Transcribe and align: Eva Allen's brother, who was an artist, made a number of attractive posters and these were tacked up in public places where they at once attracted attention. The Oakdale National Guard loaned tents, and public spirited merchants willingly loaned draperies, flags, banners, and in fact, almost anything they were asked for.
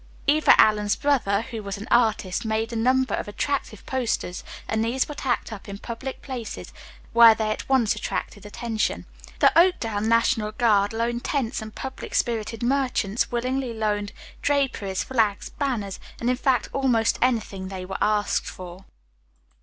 Eva 0.25 0.59
Allen's 0.59 0.95
brother, 0.95 1.43
who 1.43 1.61
was 1.61 1.77
an 1.77 1.87
artist, 1.91 2.43
made 2.43 2.73
a 2.73 2.75
number 2.75 3.13
of 3.13 3.27
attractive 3.27 3.85
posters 3.85 4.43
and 4.67 4.83
these 4.83 5.07
were 5.07 5.13
tacked 5.13 5.53
up 5.53 5.69
in 5.69 5.77
public 5.77 6.23
places 6.23 6.73
where 7.13 7.35
they 7.35 7.51
at 7.51 7.69
once 7.69 7.93
attracted 7.93 8.43
attention. 8.43 9.05
The 9.37 9.55
Oakdale 9.55 10.01
National 10.01 10.53
Guard 10.53 10.91
loaned 10.91 11.23
tents, 11.23 11.61
and 11.61 11.75
public 11.75 12.15
spirited 12.15 12.63
merchants 12.63 13.31
willingly 13.31 13.75
loaned 13.75 14.11
draperies, 14.41 15.03
flags, 15.03 15.49
banners, 15.51 15.99
and 16.19 16.31
in 16.31 16.35
fact, 16.35 16.67
almost 16.73 17.19
anything 17.21 17.67
they 17.67 17.85
were 17.85 17.97
asked 18.03 18.47
for. 18.47 18.85